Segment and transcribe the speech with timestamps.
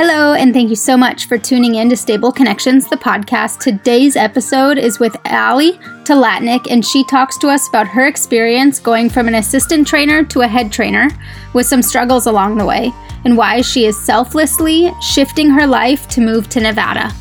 [0.00, 3.58] Hello, and thank you so much for tuning in to Stable Connections, the podcast.
[3.58, 5.72] Today's episode is with Ali
[6.04, 10.42] Telatnik, and she talks to us about her experience going from an assistant trainer to
[10.42, 11.08] a head trainer
[11.52, 12.92] with some struggles along the way,
[13.24, 17.12] and why she is selflessly shifting her life to move to Nevada.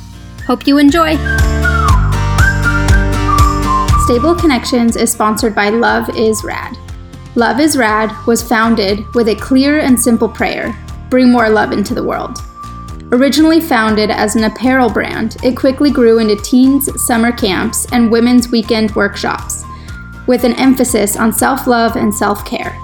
[0.46, 1.16] Hope you enjoy.
[4.06, 6.78] Stable Connections is sponsored by Love is Rad.
[7.34, 10.78] Love is Rad was founded with a clear and simple prayer
[11.10, 12.38] bring more love into the world.
[13.14, 18.50] Originally founded as an apparel brand, it quickly grew into teens' summer camps and women's
[18.50, 19.64] weekend workshops,
[20.28, 22.78] with an emphasis on self love and self care.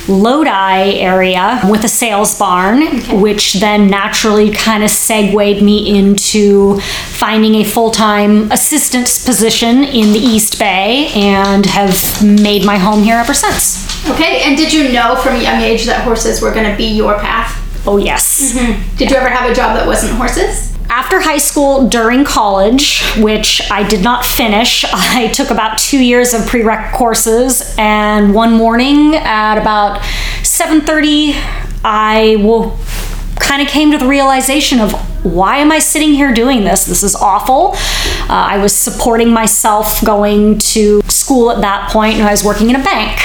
[0.08, 3.16] Lodi area with a sales barn, okay.
[3.16, 10.12] which then naturally kind of segued me into finding a full time assistant's position in
[10.12, 13.86] the East Bay and have made my home here ever since.
[14.10, 16.86] Okay, and did you know from a young age that horses were going to be
[16.86, 17.56] your path?
[17.86, 18.52] Oh, yes.
[18.52, 18.96] Mm-hmm.
[18.96, 20.70] Did you ever have a job that wasn't horses?
[20.90, 26.34] after high school during college which i did not finish i took about two years
[26.34, 30.00] of prereq courses and one morning at about
[30.42, 31.32] 7.30
[31.84, 32.76] i will
[33.36, 34.92] kind of came to the realization of
[35.24, 37.72] why am i sitting here doing this this is awful
[38.28, 41.00] uh, i was supporting myself going to
[41.30, 43.20] school at that point and i was working in a bank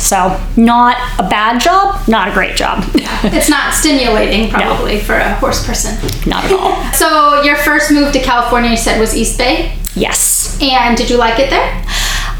[0.00, 2.82] so, not a bad job, not a great job.
[2.94, 5.00] it's not stimulating, probably, no.
[5.00, 5.92] for a horse person.
[6.26, 6.92] Not at all.
[6.94, 9.76] so, your first move to California, you said, was East Bay?
[9.94, 10.58] Yes.
[10.62, 11.84] And did you like it there?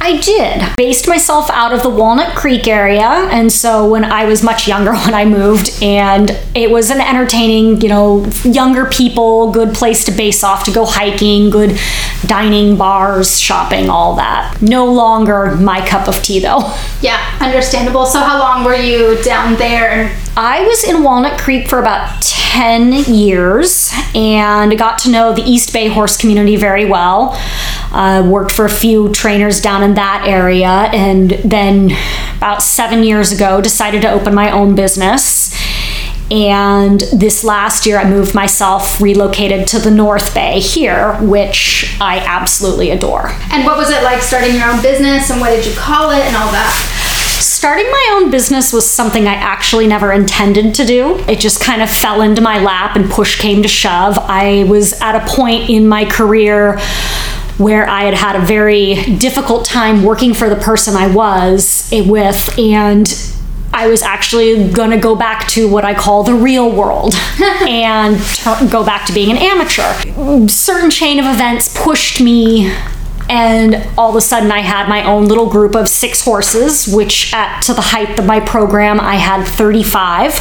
[0.02, 0.76] I did.
[0.76, 3.04] Based myself out of the Walnut Creek area.
[3.04, 7.80] And so when I was much younger when I moved, and it was an entertaining,
[7.82, 11.78] you know, younger people, good place to base off to go hiking, good
[12.24, 14.60] dining, bars, shopping, all that.
[14.62, 16.74] No longer my cup of tea though.
[17.02, 18.06] Yeah, understandable.
[18.06, 20.16] So how long were you down there?
[20.36, 25.72] I was in Walnut Creek for about 10 years and got to know the East
[25.72, 27.36] Bay horse community very well.
[27.92, 31.90] Uh, worked for a few trainers down in that area, and then
[32.36, 35.52] about seven years ago, decided to open my own business.
[36.30, 42.18] And this last year, I moved myself, relocated to the North Bay here, which I
[42.18, 43.30] absolutely adore.
[43.50, 46.20] And what was it like starting your own business, and what did you call it,
[46.20, 46.99] and all that?
[47.60, 51.18] Starting my own business was something I actually never intended to do.
[51.28, 54.16] It just kind of fell into my lap and push came to shove.
[54.18, 56.78] I was at a point in my career
[57.58, 62.58] where I had had a very difficult time working for the person I was with
[62.58, 63.06] and
[63.74, 67.14] I was actually going to go back to what I call the real world
[67.68, 68.16] and
[68.70, 70.48] go back to being an amateur.
[70.48, 72.74] Certain chain of events pushed me
[73.30, 77.32] and all of a sudden I had my own little group of six horses, which
[77.32, 80.34] at to the height of my program I had 35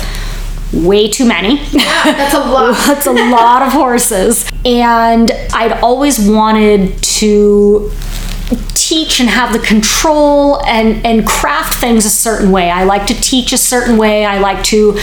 [0.74, 1.60] way too many.
[1.72, 2.76] Yeah, that's a lot.
[2.88, 4.50] that's a lot of horses.
[4.66, 7.92] And I'd always wanted to
[8.74, 12.72] teach and have the control and and craft things a certain way.
[12.72, 14.26] I like to teach a certain way.
[14.26, 15.00] I like to,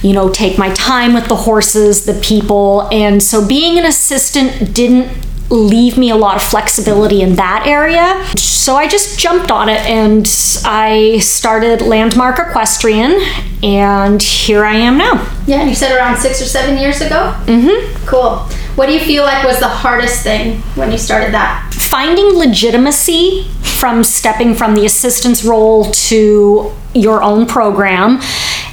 [0.00, 4.74] you know, take my time with the horses, the people, and so being an assistant
[4.74, 8.24] didn't leave me a lot of flexibility in that area.
[8.36, 10.26] So I just jumped on it and
[10.64, 13.20] I started Landmark Equestrian,
[13.62, 15.26] and here I am now.
[15.46, 17.34] Yeah, you said around six or seven years ago?
[17.46, 18.06] Mm-hmm.
[18.06, 18.48] Cool.
[18.76, 21.72] What do you feel like was the hardest thing when you started that?
[21.72, 28.20] Finding legitimacy from stepping from the assistant's role to your own program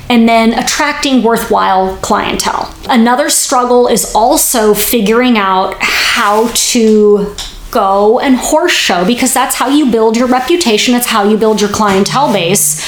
[0.09, 2.75] and then attracting worthwhile clientele.
[2.89, 7.33] Another struggle is also figuring out how to
[7.71, 11.61] go and horse show because that's how you build your reputation, it's how you build
[11.61, 12.85] your clientele base.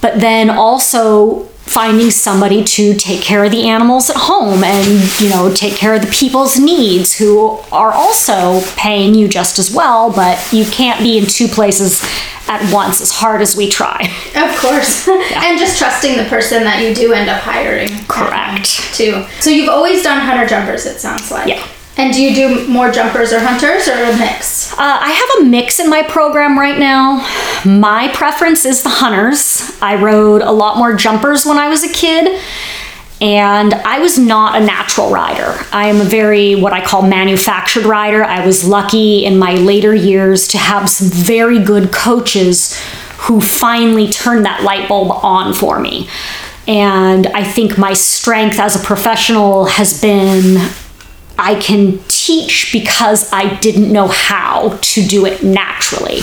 [0.00, 5.28] But then also finding somebody to take care of the animals at home and you
[5.28, 10.10] know take care of the people's needs who are also paying you just as well
[10.10, 12.02] but you can't be in two places
[12.48, 14.00] at once as hard as we try
[14.34, 15.06] Of course.
[15.08, 17.92] and just trusting the person that you do end up hiring.
[17.92, 18.94] Um, Correct.
[18.94, 19.24] Too.
[19.40, 21.48] So you've always done hunter jumpers, it sounds like.
[21.48, 21.66] Yeah.
[21.98, 24.72] And do you do more jumpers or hunters or a mix?
[24.72, 27.26] Uh, I have a mix in my program right now.
[27.64, 29.76] My preference is the hunters.
[29.82, 32.40] I rode a lot more jumpers when I was a kid,
[33.20, 35.58] and I was not a natural rider.
[35.72, 38.22] I am a very, what I call manufactured rider.
[38.22, 42.80] I was lucky in my later years to have some very good coaches
[43.22, 46.08] who finally turned that light bulb on for me.
[46.68, 50.70] And I think my strength as a professional has been
[51.38, 56.20] I can teach because I didn't know how to do it naturally.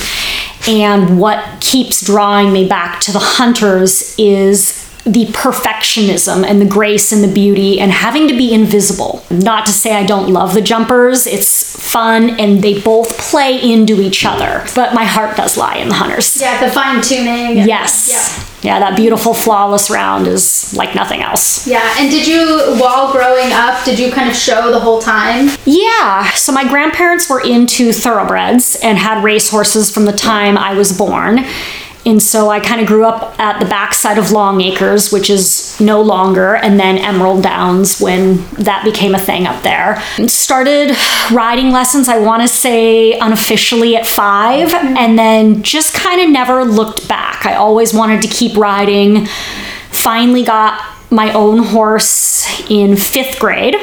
[0.67, 7.11] And what keeps drawing me back to the hunters is the perfectionism and the grace
[7.11, 9.23] and the beauty and having to be invisible.
[9.29, 14.01] Not to say I don't love the jumpers, it's fun and they both play into
[14.01, 14.65] each other.
[14.73, 16.41] But my heart does lie in the hunters.
[16.41, 17.67] Yeah, the fine tuning.
[17.67, 18.41] Yes.
[18.63, 21.67] Yeah, that beautiful flawless round is like nothing else.
[21.67, 21.75] Yeah.
[21.75, 21.95] Yeah.
[21.99, 25.49] And did you, while growing up, did you kind of show the whole time?
[25.65, 30.97] Yeah, so my grandparents were into thoroughbreds and had racehorses from the time I was
[30.97, 31.45] born.
[32.05, 36.01] And so I kind of grew up at the backside of Longacres, which is no
[36.01, 40.01] longer, and then Emerald Downs when that became a thing up there.
[40.17, 40.95] And started
[41.31, 44.97] riding lessons, I want to say unofficially at 5 mm-hmm.
[44.97, 47.45] and then just kind of never looked back.
[47.45, 49.25] I always wanted to keep riding.
[49.89, 50.79] Finally got
[51.09, 53.75] my own horse in fifth grade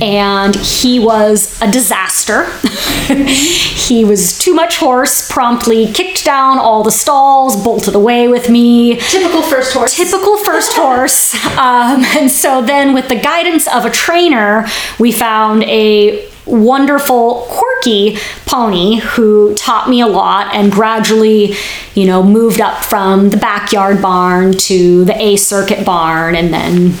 [0.00, 2.46] and he was a disaster.
[3.06, 8.96] he was too much horse, promptly kicked down all the stalls, bolted away with me.
[8.96, 9.96] Typical first horse.
[9.96, 11.34] Typical first horse.
[11.56, 14.66] Um, and so then, with the guidance of a trainer,
[14.98, 18.16] we found a wonderful quirky
[18.46, 21.56] pony who taught me a lot and gradually
[21.94, 26.94] you know moved up from the backyard barn to the a circuit barn and then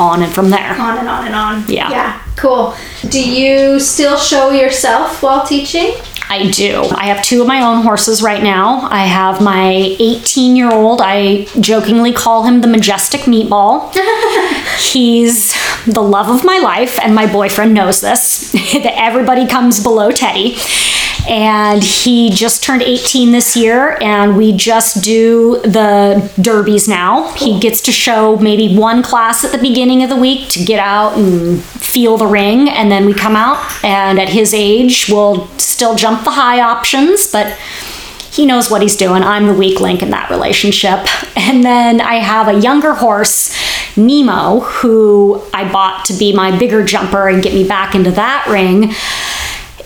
[0.00, 1.64] on and from there on and on and on.
[1.68, 1.90] Yeah.
[1.90, 2.27] Yeah.
[2.38, 2.74] Cool.
[3.08, 5.94] Do you still show yourself while teaching?
[6.30, 6.84] I do.
[6.94, 8.86] I have two of my own horses right now.
[8.90, 13.92] I have my 18 year old, I jokingly call him the majestic meatball.
[14.78, 15.54] He's
[15.86, 18.52] the love of my life, and my boyfriend knows this.
[18.52, 20.56] that Everybody comes below Teddy.
[21.26, 27.32] And he just turned 18 this year, and we just do the derbies now.
[27.32, 30.78] He gets to show maybe one class at the beginning of the week to get
[30.78, 33.58] out and feel the ring, and then we come out.
[33.84, 37.58] And at his age, we'll still jump the high options, but
[38.30, 39.22] he knows what he's doing.
[39.22, 41.06] I'm the weak link in that relationship.
[41.48, 43.56] And then I have a younger horse,
[43.96, 48.46] Nemo, who I bought to be my bigger jumper and get me back into that
[48.48, 48.92] ring.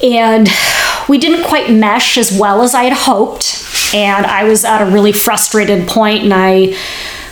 [0.02, 0.48] And
[1.08, 3.94] we didn't quite mesh as well as I had hoped.
[3.94, 6.76] And I was at a really frustrated point and I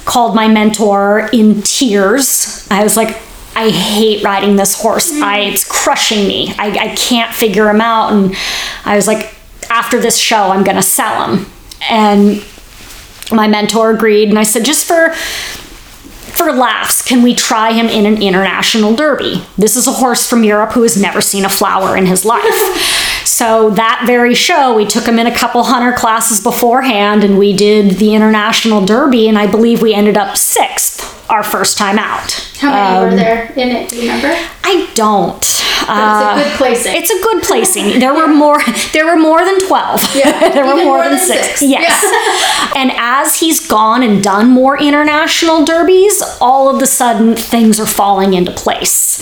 [0.05, 2.67] called my mentor in tears.
[2.71, 3.17] I was like,
[3.57, 5.13] I hate riding this horse.
[5.13, 5.23] Mm-hmm.
[5.25, 6.55] I, it's crushing me.
[6.59, 8.13] I, I can't figure him out.
[8.13, 8.35] And
[8.85, 9.35] I was like,
[9.69, 11.47] after this show, I'm going to sell him.
[11.89, 12.45] And
[13.33, 14.29] my mentor agreed.
[14.29, 15.15] And I said, just for
[16.31, 19.45] for laughs, can we try him in an international derby?
[19.59, 22.45] This is a horse from Europe who has never seen a flower in his life.
[23.25, 27.55] so that very show, we took him in a couple hunter classes beforehand and we
[27.57, 32.33] did the international derby, and I believe we ended up sixth our first time out.
[32.59, 33.89] How many Um, were there in it?
[33.89, 34.37] Do you remember?
[34.65, 35.60] I don't.
[35.91, 36.97] It's a uh, good placing.
[36.97, 37.99] It's a good placing.
[37.99, 38.61] There were more.
[38.93, 40.01] There were more than twelve.
[40.15, 41.61] Yeah, there were more, more than, than six.
[41.61, 41.63] six.
[41.63, 42.73] Yes.
[42.77, 47.87] and as he's gone and done more international derbies, all of a sudden things are
[47.87, 49.21] falling into place.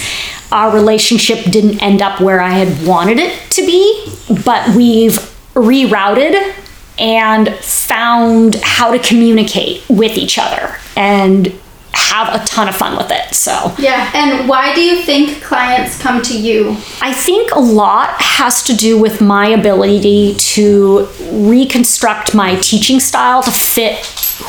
[0.52, 4.12] Our relationship didn't end up where I had wanted it to be,
[4.44, 5.18] but we've
[5.54, 6.54] rerouted
[6.98, 11.52] and found how to communicate with each other and
[11.98, 13.34] have a ton of fun with it.
[13.34, 14.10] So, Yeah.
[14.14, 16.76] And why do you think clients come to you?
[17.00, 23.42] I think a lot has to do with my ability to reconstruct my teaching style
[23.42, 24.04] to fit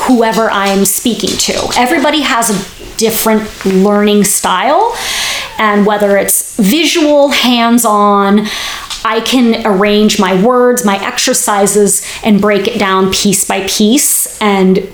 [0.08, 1.74] whoever I'm speaking to.
[1.77, 4.96] Everybody has a different learning style,
[5.58, 8.48] and whether it's visual, hands on,
[9.06, 14.89] I can arrange my words, my exercises, and break it down piece by piece and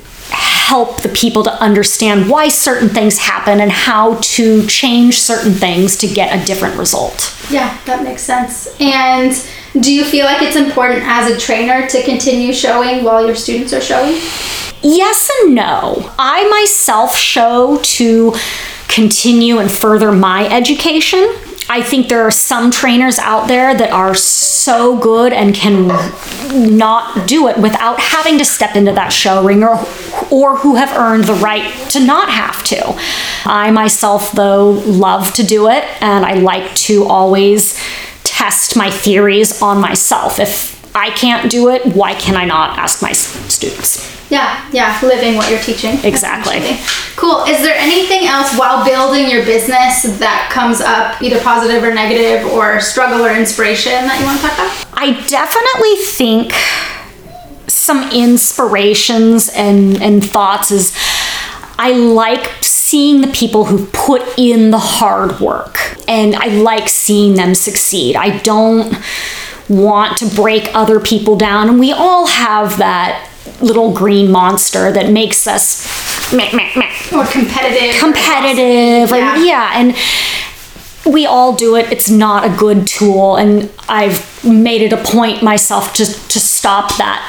[0.65, 5.95] help the people to understand why certain things happen and how to change certain things
[5.97, 7.37] to get a different result.
[7.51, 8.75] Yeah, that makes sense.
[8.79, 9.31] And
[9.79, 13.73] do you feel like it's important as a trainer to continue showing while your students
[13.73, 14.19] are showing?
[14.81, 16.11] Yes and no.
[16.17, 18.33] I myself show to
[18.87, 21.27] continue and further my education.
[21.67, 25.87] I think there are some trainers out there that are so good and can
[26.67, 29.79] not do it without having to step into that show ring or,
[30.31, 32.95] or who have earned the right to not have to.
[33.45, 37.79] I myself, though, love to do it and I like to always
[38.23, 40.39] test my theories on myself.
[40.39, 44.15] If I can't do it, why can I not ask my students?
[44.31, 45.99] Yeah, yeah, living what you're teaching.
[46.03, 46.77] Exactly.
[47.15, 47.43] Cool.
[47.43, 52.51] Is there anything else while building your business that comes up, either positive or negative,
[52.51, 54.87] or struggle or inspiration that you want to talk about?
[54.93, 56.53] I definitely think
[57.67, 60.97] some inspirations and, and thoughts is
[61.77, 67.35] I like seeing the people who put in the hard work and I like seeing
[67.35, 68.15] them succeed.
[68.15, 68.93] I don't
[69.69, 73.29] want to break other people down, and we all have that
[73.61, 75.85] little green monster that makes us
[76.33, 77.95] meh, meh, meh, Or competitive.
[77.95, 79.35] or competitive Yeah.
[79.35, 79.95] and yeah and
[81.13, 81.91] we all do it.
[81.91, 86.95] It's not a good tool and i've made it a point myself to to stop
[86.97, 87.21] that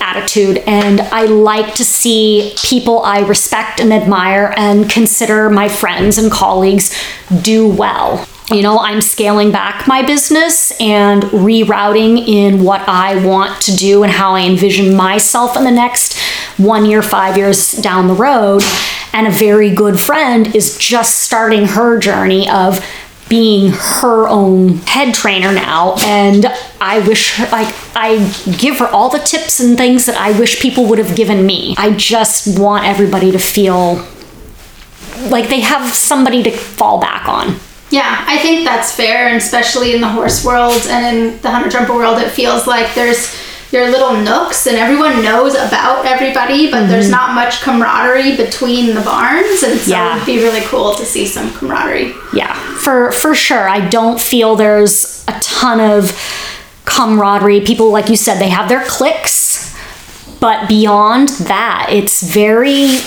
[0.00, 0.58] attitude.
[0.66, 6.30] And i like to see people i respect and admire and consider my friends and
[6.30, 6.96] colleagues
[7.42, 13.60] do well you know i'm scaling back my business and rerouting in what i want
[13.62, 16.18] to do and how i envision myself in the next
[16.56, 18.62] one year five years down the road.
[19.12, 22.84] And a very good friend is just starting her journey of
[23.28, 25.94] being her own head trainer now.
[26.00, 26.46] And
[26.80, 28.16] i wish her like i
[28.58, 31.74] give her all the tips and things that i wish people would have given me.
[31.78, 34.06] I just want everybody to feel
[35.30, 37.58] like they have somebody to fall back on
[37.94, 41.70] Yeah, I think that's fair, and especially in the horse world and in the hunter
[41.70, 43.32] jumper world, it feels like there's
[43.70, 47.12] your little nooks and everyone knows about everybody, but there's mm-hmm.
[47.12, 50.16] not much camaraderie between the barns, and so Yeah.
[50.16, 52.12] it'd be really cool to see some camaraderie.
[52.32, 53.68] Yeah, for for sure.
[53.68, 56.10] I don't feel there's a ton of
[56.86, 57.60] camaraderie.
[57.60, 59.72] People, like you said, they have their cliques,
[60.40, 62.98] but beyond that, it's very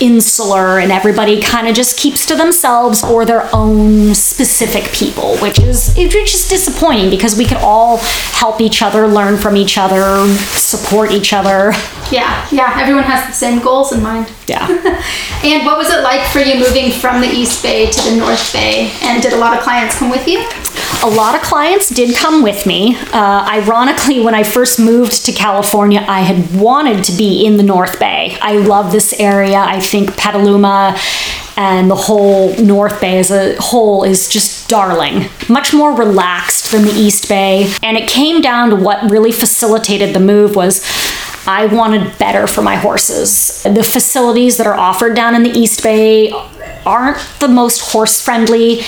[0.00, 5.58] insular and everybody kind of just keeps to themselves or their own specific people which
[5.60, 7.96] is it's just disappointing because we could all
[8.42, 11.72] help each other learn from each other support each other
[12.10, 14.30] Yeah, yeah, everyone has the same goals in mind.
[14.46, 14.66] yeah
[15.44, 18.52] And what was it like for you moving from the East Bay to the North
[18.52, 18.92] Bay?
[19.02, 20.38] And did a lot of clients come with you?
[21.04, 22.96] A lot of clients did come with me.
[23.12, 27.64] Uh, ironically, when I first moved to California, I had wanted to be in the
[27.64, 28.38] North Bay.
[28.40, 29.58] I love this area.
[29.58, 30.96] I think Petaluma
[31.56, 35.28] and the whole North Bay as a whole is just darling.
[35.48, 37.72] Much more relaxed than the East Bay.
[37.82, 40.82] And it came down to what really facilitated the move was
[41.46, 43.62] I wanted better for my horses.
[43.64, 46.30] The facilities that are offered down in the East Bay
[46.84, 48.82] aren't the most horse friendly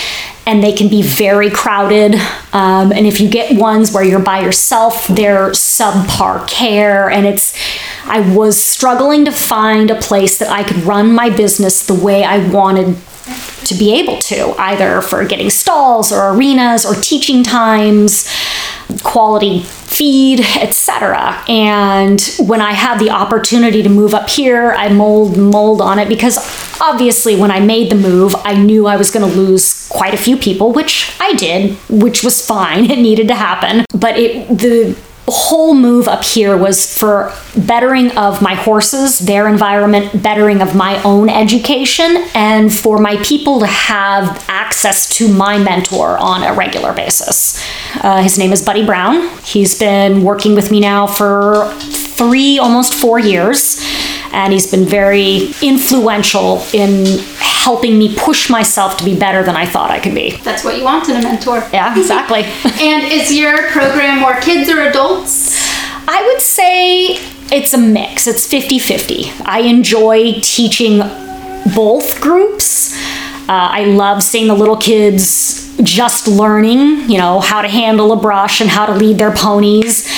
[0.46, 2.14] and they can be very crowded.
[2.52, 7.08] Um, and if you get ones where you're by yourself, they're subpar care.
[7.08, 7.56] And it's,
[8.04, 12.24] I was struggling to find a place that I could run my business the way
[12.24, 12.96] I wanted
[13.64, 18.30] to be able to, either for getting stalls or arenas or teaching times,
[19.02, 21.42] quality feed, etc.
[21.48, 26.08] And when I had the opportunity to move up here, I mold mold on it
[26.08, 26.36] because
[26.80, 30.18] obviously when I made the move, I knew I was going to lose quite a
[30.18, 32.90] few people, which I did, which was fine.
[32.94, 33.84] It needed to happen.
[33.92, 40.22] But it the whole move up here was for bettering of my horses, their environment,
[40.22, 46.18] bettering of my own education, and for my people to have access to my mentor
[46.18, 47.64] on a regular basis.
[48.02, 49.28] Uh, his name is Buddy Brown.
[49.44, 51.72] He's been working with me now for
[52.16, 53.80] three, almost four years.
[54.32, 59.64] and he's been very influential in helping me push myself to be better than I
[59.64, 60.36] thought I could be.
[60.42, 61.58] That's what you want in a mentor.
[61.72, 62.42] Yeah, exactly.
[62.80, 65.54] and is your program more kids or adults?
[66.08, 67.16] I would say
[67.52, 68.26] it's a mix.
[68.26, 69.30] It's 50 50.
[69.44, 70.98] I enjoy teaching
[71.74, 72.96] both groups.
[73.48, 78.16] Uh, I love seeing the little kids just learning, you know, how to handle a
[78.16, 80.08] brush and how to lead their ponies.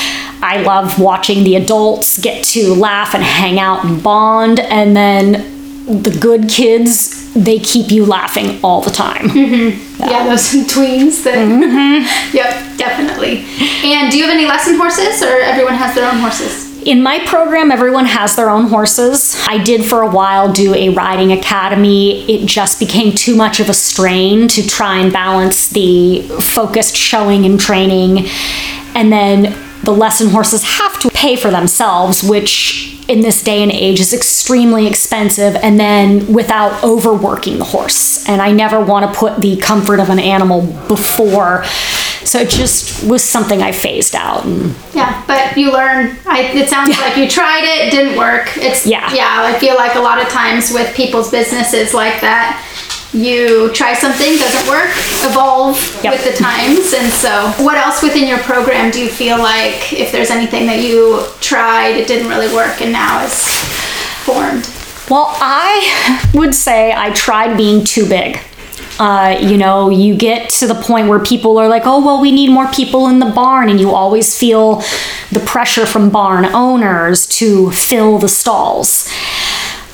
[0.42, 4.60] I love watching the adults get to laugh and hang out and bond.
[4.60, 5.32] And then
[6.02, 9.28] the good kids, they keep you laughing all the time.
[9.28, 10.00] Mm-hmm.
[10.00, 10.10] Yeah.
[10.10, 10.28] yeah.
[10.28, 11.36] those tweens that.
[11.36, 12.36] Mm-hmm.
[12.36, 13.44] yep, definitely.
[13.84, 16.66] And do you have any lesson horses, or everyone has their own horses?
[16.86, 19.34] In my program, everyone has their own horses.
[19.48, 22.22] I did for a while do a riding academy.
[22.30, 27.44] It just became too much of a strain to try and balance the focused showing
[27.44, 28.28] and training.
[28.94, 33.70] And then the lesson horses have to pay for themselves, which in this day and
[33.70, 38.28] age is extremely expensive and then without overworking the horse.
[38.28, 41.64] And I never want to put the comfort of an animal before.
[42.24, 44.44] So it just was something I phased out.
[44.44, 46.16] And yeah, but you learn.
[46.26, 47.04] I, it sounds yeah.
[47.04, 48.56] like you tried it, didn't work.
[48.56, 49.42] It's yeah, yeah.
[49.42, 52.60] I feel like a lot of times with people's businesses like that,
[53.12, 54.90] you try something, doesn't work,
[55.24, 56.12] evolve yep.
[56.12, 56.92] with the times.
[56.92, 60.80] And so, what else within your program do you feel like if there's anything that
[60.80, 63.42] you tried, it didn't really work, and now is
[64.24, 64.68] formed?
[65.08, 68.40] Well, I would say I tried being too big.
[68.98, 72.32] Uh, you know, you get to the point where people are like, oh, well, we
[72.32, 74.82] need more people in the barn, and you always feel
[75.30, 79.08] the pressure from barn owners to fill the stalls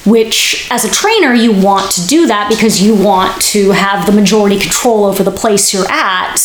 [0.04, 4.12] which as a trainer you want to do that because you want to have the
[4.12, 6.36] majority control over the place you're at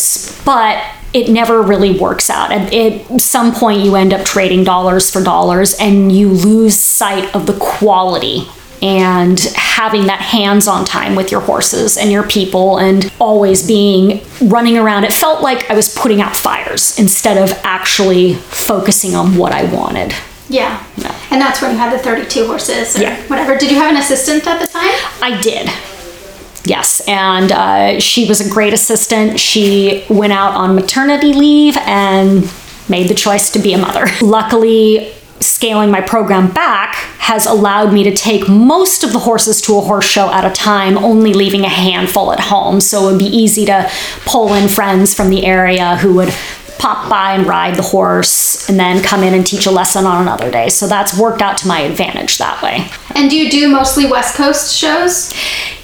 [0.44, 0.84] but
[1.14, 2.52] it never really works out.
[2.52, 7.34] At, at some point you end up trading dollars for dollars and you lose sight
[7.34, 8.46] of the quality
[8.80, 14.76] and having that hands-on time with your horses and your people and always being running
[14.76, 15.04] around.
[15.04, 19.64] It felt like i was putting out fires instead of actually focusing on what i
[19.74, 20.14] wanted
[20.48, 20.84] yeah.
[20.96, 21.14] No.
[21.30, 23.22] And that's when you had the 32 horses or yeah.
[23.28, 23.56] whatever.
[23.56, 24.90] Did you have an assistant at the time?
[25.22, 25.68] I did.
[26.64, 29.40] Yes, and uh, she was a great assistant.
[29.40, 32.50] She went out on maternity leave and
[32.88, 34.06] made the choice to be a mother.
[34.20, 39.76] Luckily, scaling my program back has allowed me to take most of the horses to
[39.76, 42.80] a horse show at a time, only leaving a handful at home.
[42.80, 43.90] So it would be easy to
[44.24, 46.34] pull in friends from the area who would
[46.78, 50.22] pop by and ride the horse and then come in and teach a lesson on
[50.22, 50.68] another day.
[50.68, 52.88] So that's worked out to my advantage that way.
[53.14, 55.34] And do you do mostly West Coast shows?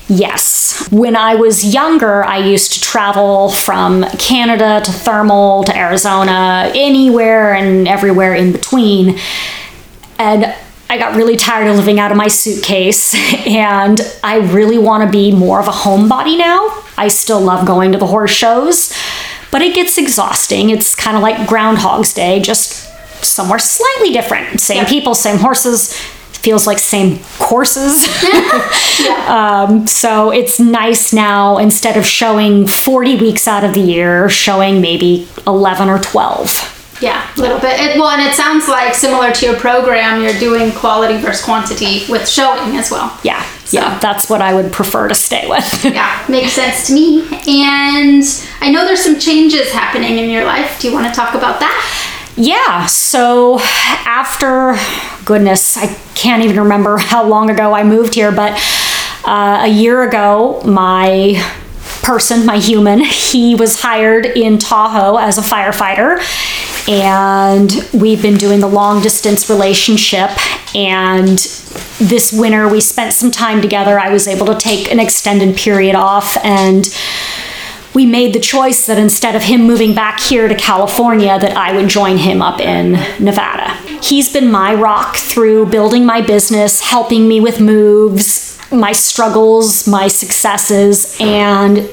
[0.09, 0.89] Yes.
[0.91, 7.55] When I was younger, I used to travel from Canada to Thermal to Arizona, anywhere
[7.55, 9.19] and everywhere in between.
[10.19, 10.55] And
[10.91, 13.15] I got really tired of living out of my suitcase
[13.47, 16.83] and I really want to be more of a homebody now.
[16.97, 18.93] I still love going to the horse shows
[19.55, 20.71] but it gets exhausting.
[20.71, 22.91] It's kind of like Groundhog's Day, just
[23.25, 24.61] somewhere slightly different.
[24.61, 24.89] Same yeah.
[24.89, 28.05] people, same horses, feels like same courses.
[29.01, 29.69] yeah.
[29.69, 34.81] um, so it's nice now instead of showing 40 weeks out of the year, showing
[34.81, 36.74] maybe 11 or 12.
[37.01, 37.81] Yeah, a little bit.
[37.81, 42.05] It, well, and it sounds like similar to your program, you're doing quality versus quantity
[42.09, 43.19] with showing as well.
[43.23, 43.81] Yeah, so.
[43.81, 45.85] Yeah, that's what I would prefer to stay with.
[45.87, 47.23] yeah, makes sense to me.
[47.47, 48.23] And
[48.61, 50.81] I know there's some changes happening in your life.
[50.81, 52.11] Do you want to talk about that?
[52.37, 54.77] Yeah, so after,
[55.25, 58.53] goodness, I can't even remember how long ago I moved here, but
[59.25, 61.43] uh, a year ago, my
[62.03, 66.19] person, my human, he was hired in Tahoe as a firefighter.
[66.89, 70.31] And we've been doing the long distance relationship.
[70.75, 71.39] And
[71.99, 73.99] this winter, we spent some time together.
[73.99, 76.95] I was able to take an extended period off and
[77.95, 81.75] we made the choice that instead of him moving back here to California that I
[81.77, 82.93] would join him up in
[83.25, 83.73] Nevada.
[84.03, 90.09] He's been my rock through building my business, helping me with moves, my struggles, my
[90.09, 91.89] successes and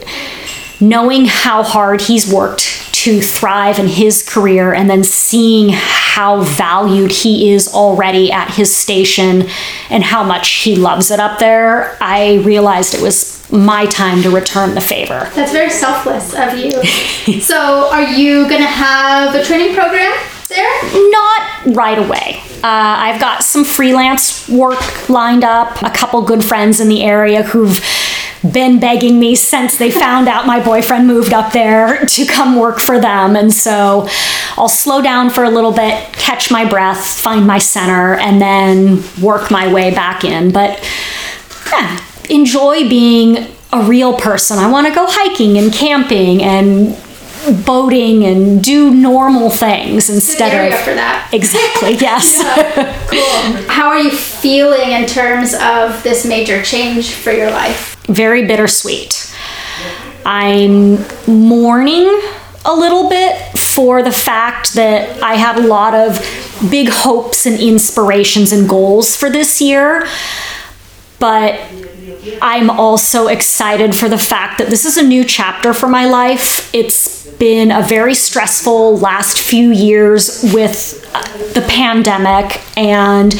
[0.81, 7.11] knowing how hard he's worked to thrive in his career and then seeing how valued
[7.11, 9.47] he is already at his station
[9.89, 14.29] and how much he loves it up there, I realized it was my time to
[14.29, 15.29] return the favor.
[15.33, 16.71] That's very selfless of you.
[17.41, 20.11] so, are you going to have a training program
[20.47, 20.83] there?
[21.11, 22.41] Not right away.
[22.63, 27.43] Uh, I've got some freelance work lined up, a couple good friends in the area
[27.43, 27.79] who've
[28.49, 32.80] been begging me since they found out my boyfriend moved up there to come work
[32.80, 33.36] for them.
[33.36, 34.08] And so
[34.58, 39.04] I'll slow down for a little bit, catch my breath, find my center, and then
[39.21, 40.51] work my way back in.
[40.51, 40.80] But
[41.71, 44.58] yeah, enjoy being a real person.
[44.58, 46.97] I want to go hiking and camping and
[47.65, 51.27] boating and do normal things instead of for that.
[51.34, 52.38] exactly yes
[53.10, 53.67] Cool.
[53.67, 57.90] How are you feeling in terms of this major change for your life?
[58.13, 59.34] Very bittersweet
[60.26, 60.97] i'm
[61.28, 62.08] mourning
[62.65, 66.17] a little bit for the fact that i had a lot of
[66.69, 70.06] big hopes and inspirations and goals for this year
[71.19, 71.60] but
[72.41, 76.74] I'm also excited for the fact that this is a new chapter for my life.
[76.74, 81.02] It's been a very stressful last few years with
[81.54, 83.34] the pandemic and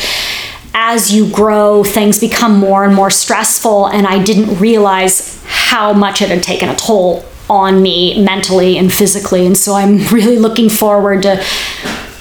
[0.74, 6.22] as you grow, things become more and more stressful, and I didn't realize how much
[6.22, 9.46] it had taken a toll on me mentally and physically.
[9.46, 11.44] And so I'm really looking forward to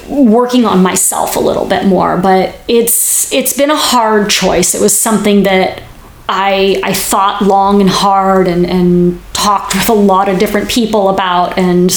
[0.09, 2.17] working on myself a little bit more.
[2.17, 4.75] But it's it's been a hard choice.
[4.75, 5.83] It was something that
[6.29, 11.09] I I thought long and hard and, and talked with a lot of different people
[11.09, 11.91] about and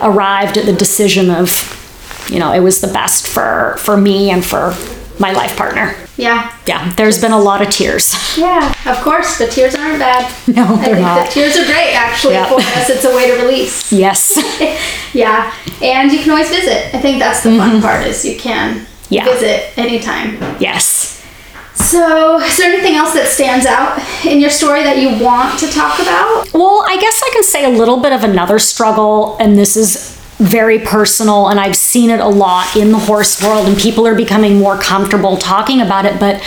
[0.00, 4.44] arrived at the decision of, you know, it was the best for for me and
[4.44, 4.72] for
[5.20, 5.94] my life partner.
[6.16, 6.52] Yeah.
[6.66, 8.14] Yeah, there's been a lot of tears.
[8.36, 9.38] Yeah, of course.
[9.38, 10.32] The tears aren't bad.
[10.48, 11.26] No, they're think not.
[11.26, 12.90] the tears are great actually for us.
[12.90, 13.92] It's a way to release.
[13.92, 14.36] Yes.
[15.14, 15.52] yeah.
[15.82, 16.94] And you can always visit.
[16.94, 19.14] I think that's the fun part is you can Mm-hmm.
[19.14, 19.24] Yeah.
[19.24, 20.36] visit anytime.
[20.60, 21.24] Yes.
[21.74, 25.66] So, is there anything else that stands out in your story that you want to
[25.68, 26.52] talk about?
[26.52, 30.17] Well, I guess I can say a little bit of another struggle, and this is
[30.38, 34.14] very personal, and I've seen it a lot in the horse world, and people are
[34.14, 36.18] becoming more comfortable talking about it.
[36.20, 36.40] But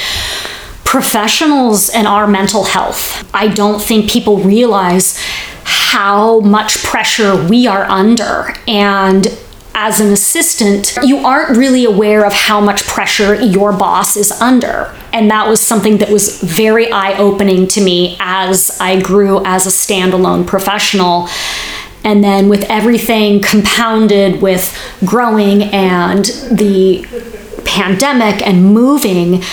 [0.84, 5.18] professionals and our mental health, I don't think people realize
[5.64, 8.54] how much pressure we are under.
[8.68, 9.28] And
[9.74, 14.94] as an assistant, you aren't really aware of how much pressure your boss is under.
[15.14, 19.66] And that was something that was very eye opening to me as I grew as
[19.66, 21.28] a standalone professional.
[22.04, 27.06] And then with everything compounded with growing and the
[27.66, 29.44] pandemic and moving,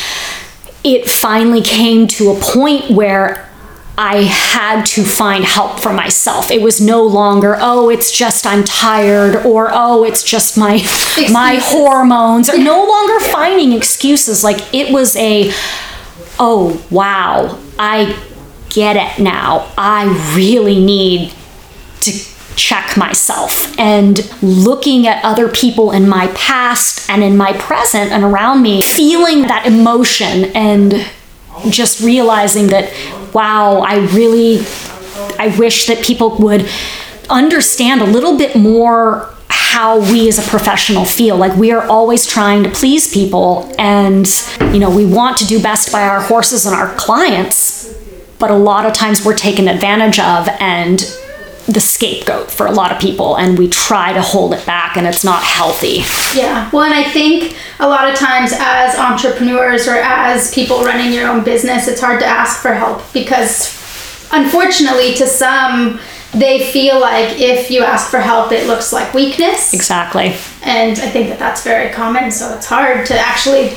[0.83, 3.49] it finally came to a point where
[3.99, 6.53] I had to find help for myself.
[6.53, 10.75] It was no longer, oh, it's just I'm tired or oh, it's just my
[11.33, 11.73] my Excuses.
[11.73, 12.49] hormones.
[12.49, 14.45] Or no longer finding excuses.
[14.45, 15.53] Like it was a
[16.39, 17.59] oh, wow.
[17.77, 18.17] I
[18.69, 19.73] get it now.
[19.77, 20.07] I
[20.37, 21.33] really need
[22.03, 22.13] to
[22.59, 28.25] check myself and looking at other people in my past and in my present and
[28.25, 31.09] around me, feeling that emotion and
[31.71, 32.93] just realizing that,
[33.33, 34.59] wow, I really,
[35.39, 36.69] I wish that people would
[37.31, 41.37] understand a little bit more how we as a professional feel.
[41.37, 44.27] Like we are always trying to please people and
[44.61, 47.95] you know we want to do best by our horses and our clients
[48.39, 51.01] but a lot of times we're taken advantage of and
[51.69, 55.07] the scapegoat for a lot of people and we try to hold it back and
[55.07, 56.03] it's not healthy
[56.35, 56.69] Yeah.
[56.73, 61.29] Well, and I think a lot of times as entrepreneurs or as people running your
[61.29, 63.77] own business, it's hard to ask for help because
[64.33, 66.01] unfortunately to some
[66.33, 69.75] they feel like if you ask for help it looks like weakness.
[69.75, 73.77] exactly And I think that that's very common, so it's hard to actually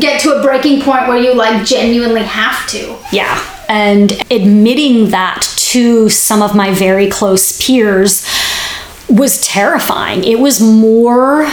[0.00, 2.96] get to a breaking point where you like genuinely have to.
[3.12, 3.40] Yeah.
[3.68, 8.24] And admitting that to some of my very close peers
[9.08, 10.22] was terrifying.
[10.22, 11.46] It was more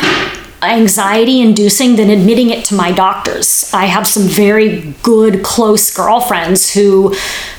[0.62, 3.72] anxiety inducing than admitting it to my doctors.
[3.74, 7.16] I have some very good close girlfriends who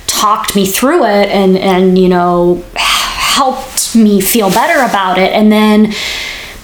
[0.06, 5.50] talked me through it and and you know helped me feel better about it and
[5.50, 5.92] then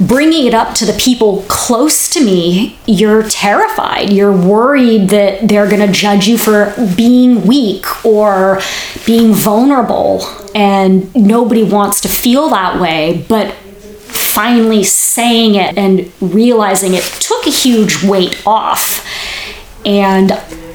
[0.01, 4.13] bringing it up to the people close to me, you're terrified.
[4.13, 8.61] You're worried that they're going to judge you for being weak or
[9.07, 10.23] being vulnerable.
[10.55, 13.25] And nobody wants to feel that way.
[13.29, 13.55] But
[14.09, 19.05] finally saying it and realizing it took a huge weight off.
[19.85, 20.33] And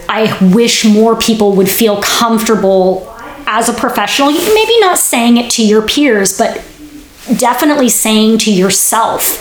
[0.09, 3.09] I wish more people would feel comfortable
[3.45, 6.63] as a professional, maybe not saying it to your peers, but
[7.37, 9.39] definitely saying to yourself,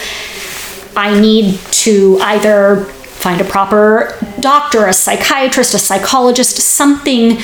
[0.96, 7.38] I need to either find a proper doctor, a psychiatrist, a psychologist, something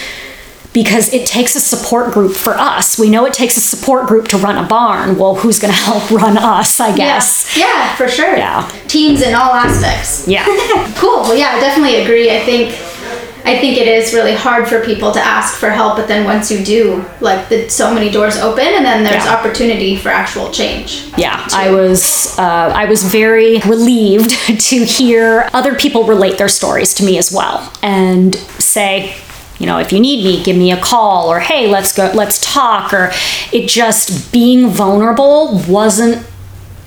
[0.72, 2.98] because it takes a support group for us.
[2.98, 5.16] We know it takes a support group to run a barn.
[5.18, 7.56] Well, who's going to help run us, I guess?
[7.56, 8.36] Yeah, yeah for sure.
[8.36, 8.68] Yeah.
[8.86, 10.28] Teams in all aspects.
[10.28, 10.46] Yeah.
[10.98, 11.20] Cool.
[11.22, 12.28] Well, yeah, I definitely agree.
[12.28, 12.74] I think
[13.44, 16.50] I think it is really hard for people to ask for help, but then once
[16.50, 19.34] you do, like the, so many doors open, and then there's Yeah.
[19.34, 21.04] opportunity for actual change.
[21.16, 24.30] Yeah, I was uh, I was very relieved
[24.70, 29.14] to hear other people relate their stories to me as well and say,
[29.58, 32.40] you know, if you need me, give me a call or hey, let's go, let's
[32.40, 32.92] talk.
[32.92, 33.10] Or
[33.52, 36.24] it just being vulnerable wasn't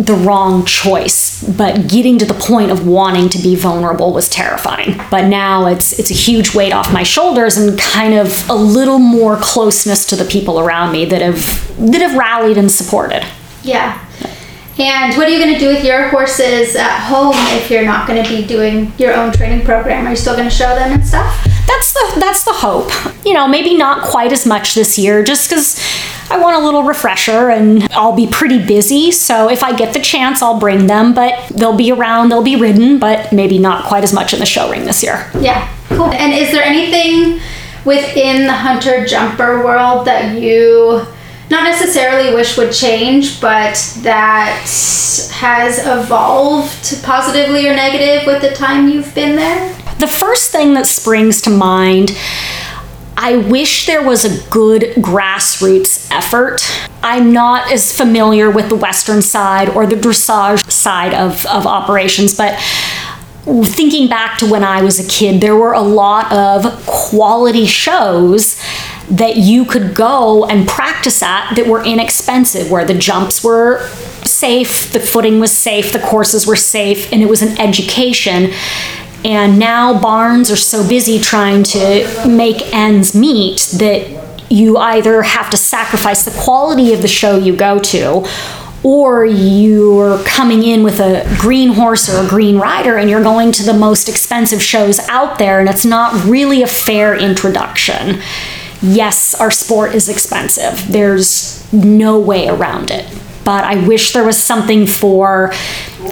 [0.06, 5.00] the wrong choice, but getting to the point of wanting to be vulnerable was terrifying.
[5.10, 9.00] But now it's it's a huge weight off my shoulders and kind of a little
[9.00, 13.26] more closeness to the people around me that have that have rallied and supported.
[13.64, 14.06] Yeah.
[14.80, 18.08] And what are you going to do with your horses at home if you're not
[18.08, 20.08] going to be doing your own training program?
[20.08, 21.52] Are you still going to show them and stuff?
[21.68, 22.92] that's the that's the hope.
[23.26, 25.80] You know, maybe not quite as much this year, just because
[26.32, 29.12] I want a little refresher, and I'll be pretty busy.
[29.12, 31.14] So if I get the chance, I'll bring them.
[31.14, 34.46] But they'll be around, they'll be ridden, but maybe not quite as much in the
[34.46, 35.30] show ring this year.
[35.42, 36.06] Yeah, cool.
[36.06, 37.42] And is there anything
[37.84, 41.06] within the hunter jumper world that you
[41.50, 44.56] not necessarily wish would change, but that
[45.34, 49.76] has evolved positively or negative with the time you've been there?
[50.00, 52.18] The first thing that springs to mind.
[53.24, 56.60] I wish there was a good grassroots effort.
[57.04, 62.36] I'm not as familiar with the Western side or the dressage side of, of operations,
[62.36, 62.60] but
[63.46, 68.60] thinking back to when I was a kid, there were a lot of quality shows
[69.12, 73.88] that you could go and practice at that were inexpensive, where the jumps were
[74.26, 78.52] safe, the footing was safe, the courses were safe, and it was an education.
[79.24, 85.50] And now barns are so busy trying to make ends meet that you either have
[85.52, 88.28] to sacrifice the quality of the show you go to
[88.84, 93.52] or you're coming in with a green horse or a green rider and you're going
[93.52, 98.20] to the most expensive shows out there and it's not really a fair introduction.
[98.82, 100.92] Yes, our sport is expensive.
[100.92, 103.06] There's no way around it.
[103.44, 105.52] But I wish there was something for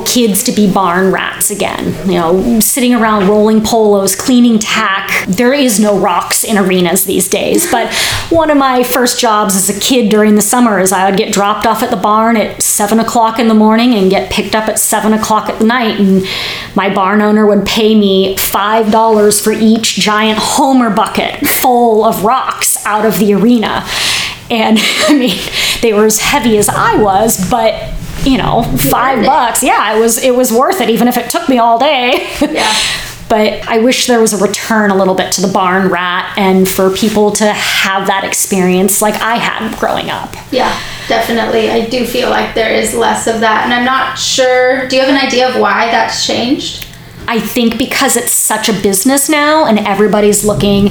[0.05, 1.93] kids to be barn rats again.
[2.07, 5.25] You know, sitting around rolling polos, cleaning tack.
[5.27, 7.69] There is no rocks in arenas these days.
[7.71, 7.93] But
[8.29, 11.33] one of my first jobs as a kid during the summer is I would get
[11.33, 14.67] dropped off at the barn at seven o'clock in the morning and get picked up
[14.67, 15.99] at seven o'clock at night.
[15.99, 16.25] And
[16.75, 22.23] my barn owner would pay me five dollars for each giant Homer bucket full of
[22.23, 23.85] rocks out of the arena.
[24.49, 25.37] And I mean,
[25.81, 27.93] they were as heavy as I was, but
[28.25, 29.25] you know, five it.
[29.25, 29.63] bucks.
[29.63, 32.27] Yeah, it was it was worth it, even if it took me all day.
[32.41, 32.73] Yeah.
[33.29, 36.67] but I wish there was a return a little bit to the barn rat and
[36.67, 40.33] for people to have that experience like I had growing up.
[40.51, 41.69] Yeah, definitely.
[41.69, 43.65] I do feel like there is less of that.
[43.65, 44.87] And I'm not sure.
[44.87, 46.87] Do you have an idea of why that's changed?
[47.29, 50.89] I think because it's such a business now and everybody's looking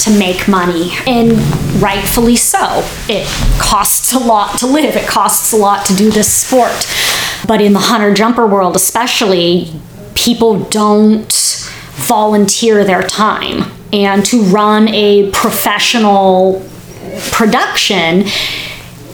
[0.00, 1.38] to make money, and
[1.80, 2.84] rightfully so.
[3.08, 3.24] It
[3.60, 6.92] costs a lot to live, it costs a lot to do this sport.
[7.46, 9.70] But in the hunter jumper world, especially,
[10.16, 11.32] people don't
[11.92, 13.70] volunteer their time.
[13.92, 16.68] And to run a professional
[17.30, 18.24] production,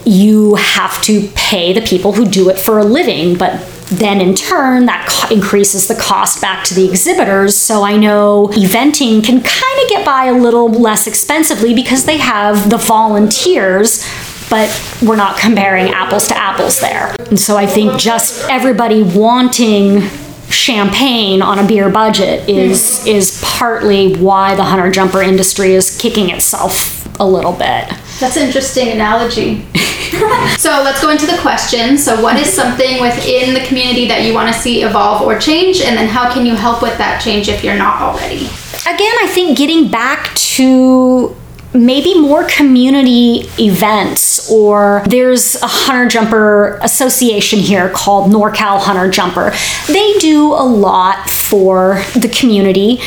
[0.05, 3.63] you have to pay the people who do it for a living, but
[3.97, 7.55] then in turn that co- increases the cost back to the exhibitors.
[7.55, 12.17] So I know eventing can kind of get by a little less expensively because they
[12.17, 14.07] have the volunteers.
[14.49, 14.69] But
[15.01, 17.15] we're not comparing apples to apples there.
[17.29, 20.01] And so I think just everybody wanting
[20.49, 23.09] champagne on a beer budget is hmm.
[23.09, 27.91] is partly why the hunter jumper industry is kicking itself a little bit.
[28.23, 29.65] That's an interesting analogy.
[30.57, 32.01] so let's go into the questions.
[32.01, 35.81] So, what is something within the community that you want to see evolve or change?
[35.81, 38.47] And then, how can you help with that change if you're not already?
[38.85, 41.35] again, I think getting back to
[41.73, 49.53] maybe more community events or there's a hunter jumper association here called NorCal Hunter Jumper.
[49.87, 52.99] They do a lot for the community.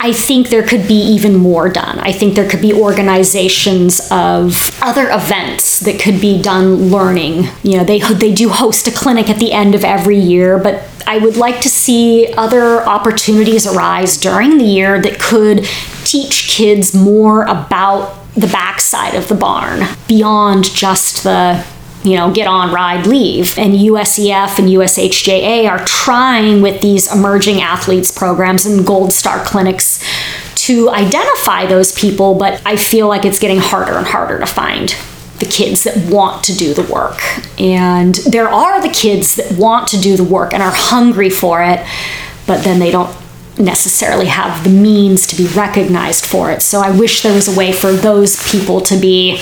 [0.00, 1.98] I think there could be even more done.
[2.00, 7.48] I think there could be organizations of other events that could be done learning.
[7.62, 10.82] You know, they they do host a clinic at the end of every year, but
[11.06, 15.64] I would like to see other opportunities arise during the year that could
[16.04, 21.64] teach kids more about the backside of the barn beyond just the
[22.02, 23.58] you know, get on, ride, leave.
[23.58, 30.04] And USEF and USHJA are trying with these emerging athletes programs and Gold Star clinics
[30.66, 34.94] to identify those people, but I feel like it's getting harder and harder to find
[35.38, 37.20] the kids that want to do the work.
[37.58, 41.62] And there are the kids that want to do the work and are hungry for
[41.62, 41.84] it,
[42.46, 43.14] but then they don't
[43.58, 46.62] necessarily have the means to be recognized for it.
[46.62, 49.40] So I wish there was a way for those people to be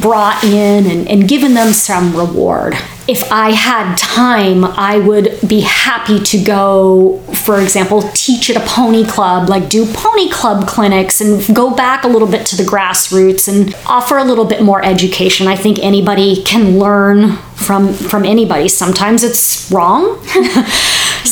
[0.00, 2.76] brought in and, and given them some reward.
[3.08, 8.60] If I had time, I would be happy to go, for example, teach at a
[8.66, 12.64] pony club, like do pony club clinics and go back a little bit to the
[12.64, 15.46] grassroots and offer a little bit more education.
[15.46, 18.68] I think anybody can learn from from anybody.
[18.68, 20.18] Sometimes it's wrong.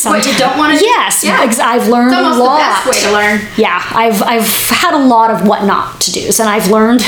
[0.05, 0.85] What you don't want to?
[0.85, 1.43] Yes, yeah.
[1.43, 2.59] ex- I've learned It's almost a lot.
[2.59, 3.41] the best way to learn.
[3.57, 7.01] Yeah, I've I've had a lot of what not to do's, and I've learned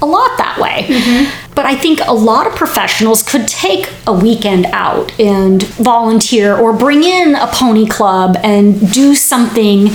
[0.00, 0.84] a lot that way.
[0.88, 1.47] Mm-hmm.
[1.58, 6.72] But I think a lot of professionals could take a weekend out and volunteer or
[6.72, 9.88] bring in a pony club and do something.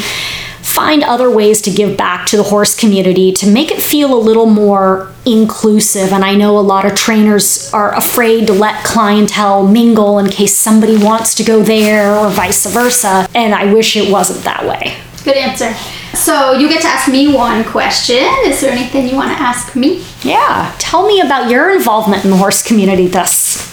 [0.62, 4.20] Find other ways to give back to the horse community to make it feel a
[4.20, 6.12] little more inclusive.
[6.12, 10.54] And I know a lot of trainers are afraid to let clientele mingle in case
[10.54, 13.26] somebody wants to go there or vice versa.
[13.34, 14.98] And I wish it wasn't that way.
[15.24, 15.74] Good answer.
[16.14, 18.24] So you get to ask me one question.
[18.46, 20.06] Is there anything you want to ask me?
[20.22, 23.72] Yeah, tell me about your involvement in the horse community thus.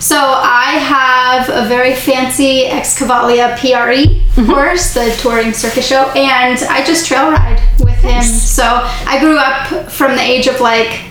[0.00, 4.44] So I have a very fancy ex-Cavalia PRE mm-hmm.
[4.46, 8.22] horse, the touring circus show, and I just trail ride with him.
[8.22, 11.02] So I grew up from the age of like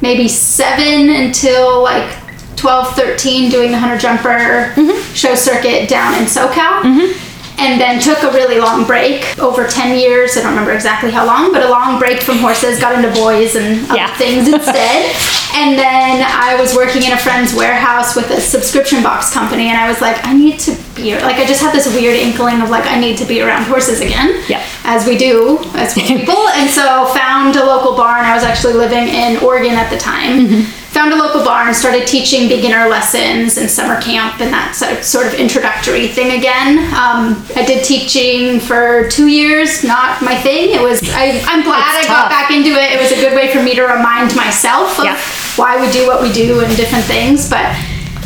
[0.00, 2.10] maybe seven until like
[2.56, 5.12] 12, 13 doing the hunter jumper mm-hmm.
[5.12, 6.80] show circuit down in SoCal.
[6.82, 7.27] Mm-hmm.
[7.58, 10.36] And then took a really long break, over 10 years.
[10.36, 13.56] I don't remember exactly how long, but a long break from horses, got into boys
[13.56, 14.16] and other Yeah.
[14.16, 15.16] things instead.
[15.54, 19.76] and then I was working in a friend's warehouse with a subscription box company, and
[19.76, 22.70] I was like, I need to be like, I just had this weird inkling of
[22.70, 24.42] like, I need to be around horses again.
[24.48, 24.62] Yep.
[24.84, 26.48] As we do as people.
[26.48, 28.24] and so found a local barn.
[28.24, 30.62] I was actually living in Oregon at the time.
[30.96, 35.34] Found a local barn, started teaching beginner lessons and summer camp and that sort of
[35.34, 36.78] introductory thing again.
[36.96, 40.70] Um, I did teaching for two years, not my thing.
[40.74, 42.30] It was, I, I'm glad I got tough.
[42.30, 42.90] back into it.
[42.92, 45.20] It was a good way for me to remind myself of Yeah.
[45.56, 47.48] why we do what we do and different things.
[47.48, 47.68] But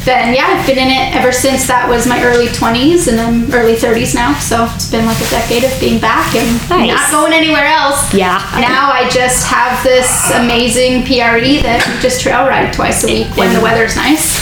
[0.04, 3.52] then, yeah, I've been in it ever since that was my early 20s and I'm
[3.54, 4.34] early 30s now.
[4.38, 6.88] So it's been like a decade of being back and Nice.
[6.90, 8.12] not going anywhere else.
[8.14, 8.38] Yeah.
[8.60, 13.36] Now I just have this amazing PRE that we just trail ride twice a week
[13.36, 14.34] when the weather's nice.